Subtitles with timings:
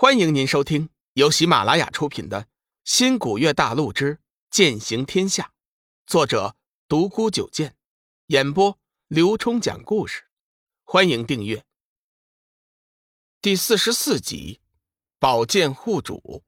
[0.00, 2.42] 欢迎您收听由喜马拉雅出品的
[2.84, 5.42] 《新古月大陆之剑行天下》，
[6.06, 6.54] 作者
[6.86, 7.76] 独孤九剑，
[8.26, 10.28] 演播刘冲讲故事。
[10.84, 11.64] 欢迎订阅。
[13.42, 14.60] 第四十四集，
[15.18, 16.44] 宝剑护主。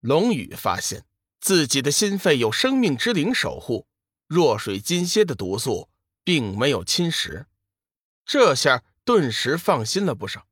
[0.00, 1.04] 龙宇发现
[1.40, 3.86] 自己的心肺有生命之灵守护，
[4.26, 5.90] 弱水金蝎的毒素
[6.24, 7.44] 并没有侵蚀，
[8.24, 10.48] 这下顿时放心了不少。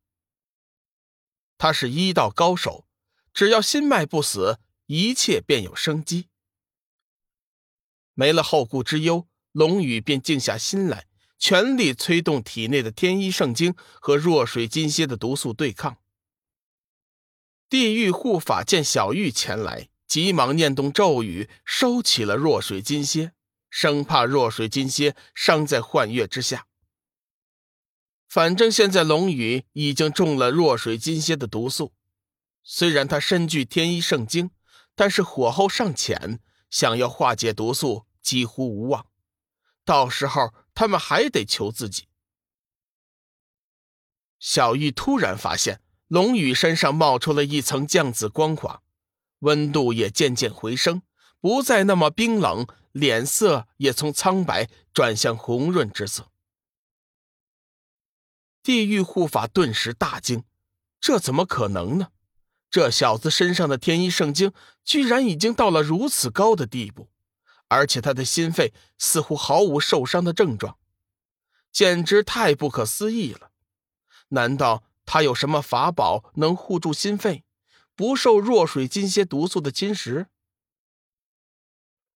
[1.61, 2.87] 他是医道高手，
[3.35, 6.31] 只要心脉不死，一切便有生机。
[8.14, 11.07] 没了后顾之忧，龙宇便静下心来，
[11.39, 15.99] 全力催动体内的天一圣经和弱水金蝎的毒素对抗。
[17.69, 23.33] 地狱护法见小玉前来，急忙念动咒语，收起了弱水金蝎，
[23.69, 26.69] 生怕弱水金蝎伤在幻月之下。
[28.30, 31.93] 反正现在龙宇已经中了弱水金蝎的毒素，
[32.62, 34.52] 虽然他身具天一圣经，
[34.94, 36.38] 但是火候尚浅，
[36.70, 39.06] 想要化解毒素几乎无望。
[39.84, 42.05] 到时候他们还得求自己。
[44.38, 48.84] 小玉突然发现龙宇身上冒出了一层降紫光华，
[49.40, 51.02] 温度也渐渐回升，
[51.40, 56.30] 不再那么冰冷，脸色也从苍白转向红润之色。
[58.62, 60.44] 地狱护法顿时大惊，
[61.00, 62.08] 这怎么可能呢？
[62.70, 64.52] 这小子身上的天一圣经
[64.84, 67.11] 居然已经到了如此高的地步，
[67.69, 70.78] 而且他的心肺似乎毫无受伤的症状，
[71.72, 73.50] 简直太不可思议了！
[74.28, 77.45] 难道他有什么法宝能护住心肺，
[77.97, 80.27] 不受弱水金蝎毒素的侵蚀？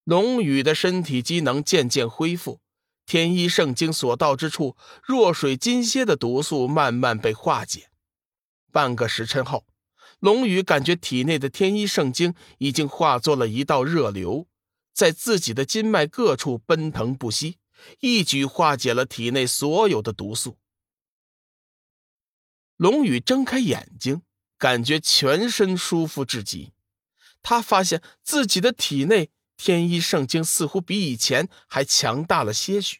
[0.05, 2.61] 龙宇的身体机能渐渐恢复。
[3.05, 7.89] 天一圣经所到之处，弱水金蝎的毒素慢慢被化解。
[8.71, 9.65] 半个时辰后，
[10.19, 14.47] 龙宇感觉体内的天一圣经已经化作了一道热流，
[14.93, 17.59] 在自己的筋脉各处奔腾不息，
[17.99, 20.57] 一举化解了体内所有的毒素。
[22.77, 24.23] 龙宇睁开眼睛，
[24.57, 26.73] 感觉全身舒服至极。
[27.43, 29.29] 他发现自己的体内。
[29.57, 32.99] 天一圣经似乎比以前还强大了些许。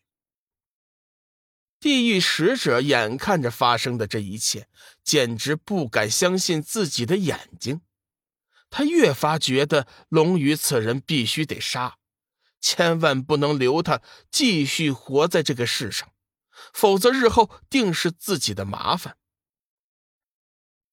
[1.79, 4.67] 地狱使者眼看着发生的这一切，
[5.03, 7.81] 简直不敢相信自己的眼睛。
[8.69, 11.97] 他越发觉得龙宇此人必须得杀，
[12.59, 14.01] 千万不能留他
[14.31, 16.11] 继续活在这个世上，
[16.73, 19.17] 否则日后定是自己的麻烦。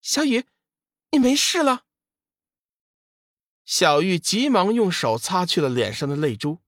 [0.02, 0.44] 小雨，
[1.12, 1.84] 你没事了？
[3.64, 6.60] 小玉急忙用手擦去了脸上的泪珠。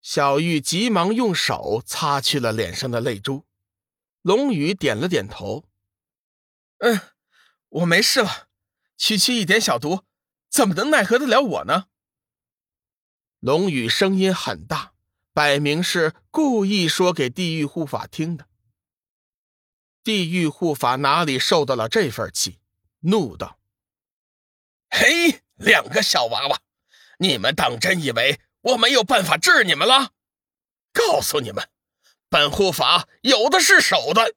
[0.00, 3.46] 小玉急忙用手擦去了脸上的泪珠。
[4.22, 5.68] 龙宇点了点头
[6.78, 7.00] ：“嗯，
[7.68, 8.48] 我没事了。
[8.96, 10.04] 区区一点小毒，
[10.48, 11.86] 怎么能奈何得了我呢？”
[13.38, 14.92] 龙宇声音很大，
[15.32, 18.48] 摆明是故意说给地狱护法听的。
[20.04, 22.58] 地狱护法哪里受得了这份气，
[23.00, 23.60] 怒道。
[24.94, 26.60] 嘿，两个小娃娃，
[27.18, 30.12] 你们当真以为我没有办法治你们了？
[30.92, 31.66] 告诉你们，
[32.28, 34.30] 本护法有的是手段。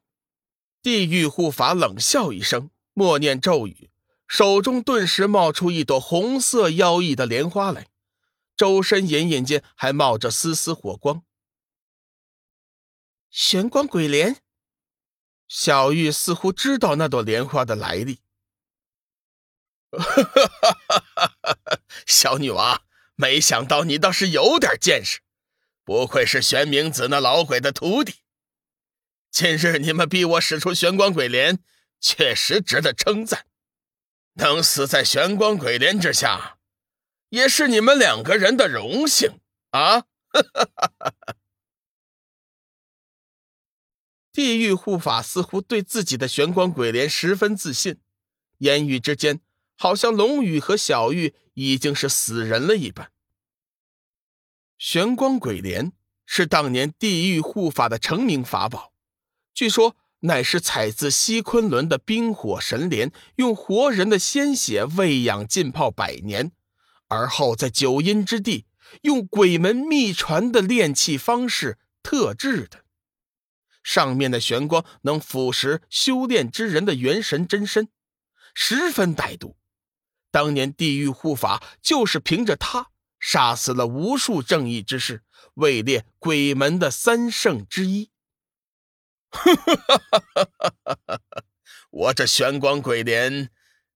[0.80, 3.90] 地狱护法冷笑一声，默念咒语，
[4.26, 7.88] 手中顿时冒出一朵红色妖异的莲花来，
[8.56, 11.22] 周身隐隐间还冒着丝丝火光。
[13.28, 14.38] 玄光鬼莲，
[15.46, 18.20] 小玉似乎知道那朵莲花的来历。
[19.90, 22.82] 哈， 小女娃，
[23.14, 25.20] 没想到你倒是有点见识，
[25.84, 28.16] 不愧是玄冥子那老鬼的徒弟。
[29.30, 31.58] 今日你们逼我使出玄光鬼镰，
[32.00, 33.46] 确实值得称赞。
[34.34, 36.58] 能死在玄光鬼镰之下，
[37.30, 40.04] 也是你们两个人的荣幸啊！
[44.32, 48.00] 地狱护法似乎对自己的玄光鬼镰十分自信，
[48.58, 49.40] 言语之间。
[49.76, 53.10] 好像龙宇和小玉已经是死人了一般。
[54.78, 55.92] 玄光鬼莲
[56.26, 58.92] 是当年地狱护法的成名法宝，
[59.54, 66.52] 据说乃是采自西昆仑的冰火神莲，用活人的鲜血喂养浸泡百年，
[67.08, 68.66] 而后在九阴之地
[69.02, 72.84] 用鬼门秘传的炼器方式特制的。
[73.82, 77.88] 上面的玄光能腐蚀修炼之人的元神真身，
[78.52, 79.56] 十分歹毒。
[80.36, 85.22] 当年地狱护法就是凭着他杀死了无数正义之士，
[85.54, 88.10] 位列鬼门的三圣之一。
[91.88, 93.48] 我这玄光鬼莲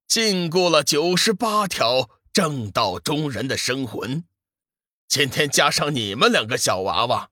[0.08, 4.25] 禁锢了九十八条正道中人的生魂，
[5.06, 7.28] 今天加上你们两个小娃娃，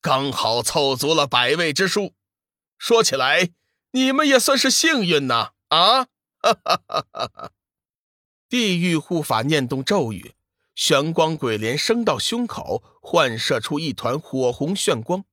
[0.00, 2.14] 刚好凑足了百位之数。
[2.78, 3.50] 说起来，
[3.90, 5.54] 你们也算是幸运呐！
[5.70, 7.50] 啊，哈哈哈哈哈！
[8.54, 10.36] 地狱护法念动咒语，
[10.76, 15.24] 玄光鬼莲升到胸口，幻射出一团火红炫光，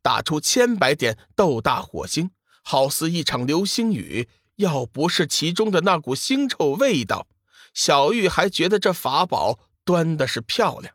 [0.00, 2.30] 打出千百点豆大火星，
[2.62, 4.30] 好似一场流星雨。
[4.56, 7.28] 要不是其中的那股腥臭味道，
[7.74, 10.94] 小玉还觉得这法宝端的是漂亮。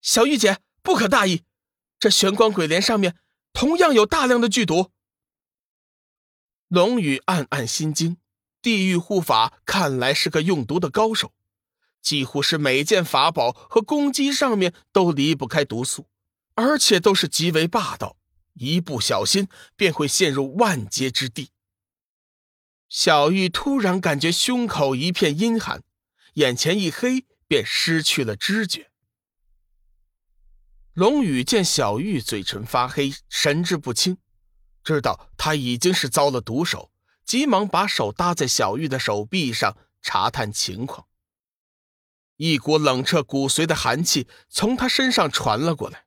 [0.00, 1.42] 小玉姐，不可大意，
[1.98, 3.16] 这玄光鬼莲上面
[3.52, 4.92] 同样有大量的剧毒。
[6.68, 8.16] 龙宇暗暗心惊，
[8.62, 11.32] 地狱护法看来是个用毒的高手，
[12.02, 16.08] 几乎是每件法宝和攻击上面都离不开毒素，
[16.54, 18.16] 而且都是极为霸道，
[18.54, 21.50] 一不小心便会陷入万劫之地。
[22.88, 25.82] 小玉突然感觉胸口一片阴寒，
[26.34, 28.90] 眼前一黑，便失去了知觉。
[30.92, 34.18] 龙宇见小玉嘴唇发黑，神志不清。
[34.82, 36.89] 知道他已经是遭了毒手，
[37.30, 41.06] 急忙把手搭在小玉的手臂上查探情况。
[42.38, 46.06] 一股冷彻骨髓的寒气从他身上传了过来，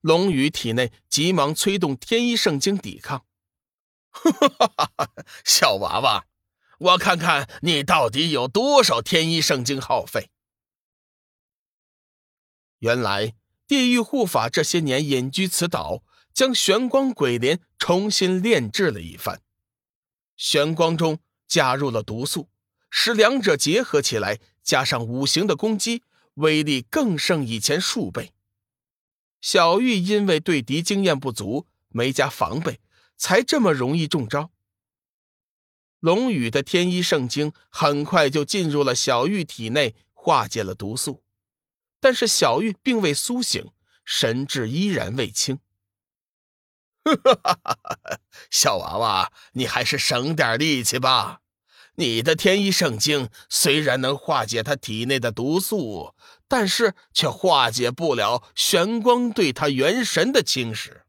[0.00, 3.26] 龙宇体内急忙催动天一圣经抵抗。
[5.44, 6.24] 小娃娃，
[6.78, 10.30] 我看看你到底有多少天一圣经耗费。
[12.78, 13.34] 原来
[13.66, 16.02] 地狱护法这些年隐居此岛。
[16.32, 19.42] 将玄光鬼莲重新炼制了一番，
[20.38, 22.48] 玄光中加入了毒素，
[22.88, 26.04] 使两者结合起来，加上五行的攻击，
[26.34, 28.32] 威力更胜以前数倍。
[29.40, 32.80] 小玉因为对敌经验不足，没加防备，
[33.16, 34.52] 才这么容易中招。
[36.00, 41.24] 龙宇的天一圣经很快就进入了小玉体内，化解了毒素，
[41.98, 43.72] 但是小玉并未苏醒，
[44.04, 45.58] 神志依然未清。
[47.04, 48.17] 哈哈哈哈，
[48.50, 51.40] 小娃娃，你还是省点力气吧。
[51.96, 56.14] 你的天一圣经虽然能化解他体内的毒素，
[56.46, 61.02] 但是却化解不了玄光对他元神的侵蚀。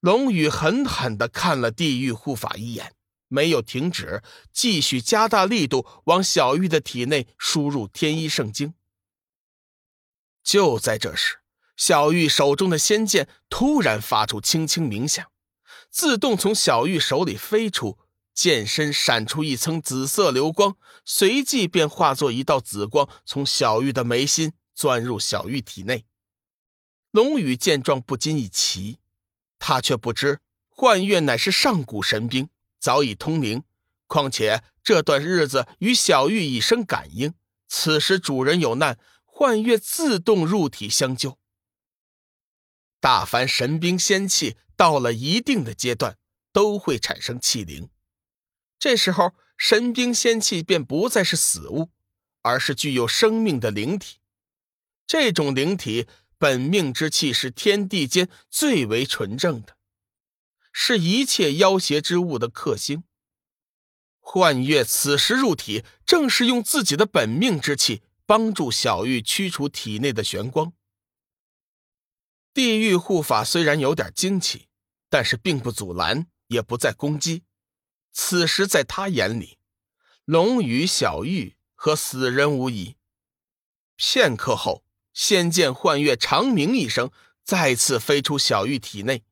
[0.00, 2.94] 龙宇狠狠地看了地狱护法一眼，
[3.28, 8.72] 没有停止，继续加大力度往小玉的体内输入天一圣经。
[10.42, 11.43] 就在这时。
[11.76, 15.26] 小玉手中的仙剑突然发出轻轻鸣响，
[15.90, 17.98] 自动从小玉手里飞出，
[18.32, 26.04] 剑身闪出一层紫色流光，随即便化作一道紫光，从小玉的眉心钻入小玉体内。
[27.10, 28.98] 龙宇见状不禁一奇，
[29.58, 32.48] 他却不知幻月乃是上古神兵，
[32.80, 33.62] 早已通灵，
[34.06, 37.34] 况且这段日子与小玉已生感应，
[37.68, 41.38] 此时主人有难，幻月自动入体相救。
[43.04, 46.16] 大凡神兵仙器到了一定的阶段，
[46.54, 47.90] 都会产生气灵。
[48.78, 51.90] 这时候，神兵仙器便不再是死物，
[52.40, 54.20] 而是具有生命的灵体。
[55.06, 56.06] 这种灵体
[56.38, 59.76] 本命之气是天地间最为纯正的，
[60.72, 63.04] 是一切妖邪之物的克星。
[64.18, 70.72] 幻月此时入体，正是用自己的本命之气帮助小玉驱除体内的玄光。
[72.54, 74.68] 地狱护法虽然有点惊奇，
[75.10, 77.42] 但是并不阻拦，也不再攻击。
[78.12, 79.58] 此时在他眼里，
[80.24, 82.94] 龙宇、小玉和死人无疑。
[83.96, 87.10] 片刻后，仙剑幻月长鸣一声，
[87.42, 89.24] 再次飞出小玉体内，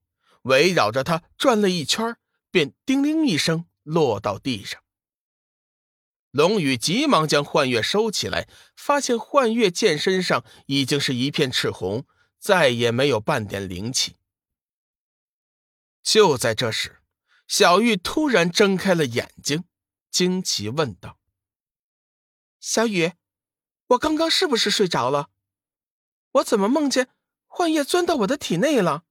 [0.43, 2.17] 围绕着他转了一圈，
[2.50, 4.83] 便叮铃一声落到地上。
[6.33, 12.05] 龙宇急忙将幻月收起来，发现幻月剑身上已经是一片赤红。
[12.43, 14.17] 再也没有半点灵气。
[16.03, 17.01] 就在这时，
[17.47, 19.63] 小玉突然睁开了眼睛，
[20.11, 21.21] 惊奇问道
[22.59, 23.13] ：“小雨，
[23.87, 25.31] 我刚刚是不是睡着了？
[26.33, 27.11] 我怎么梦见
[27.47, 29.05] 幻夜钻到我的体内了？”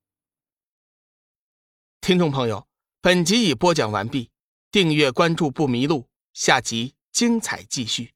[2.02, 2.68] 听众朋友，
[3.00, 4.30] 本集已播讲完毕，
[4.70, 8.12] 订阅关注不迷路，下集精彩继续。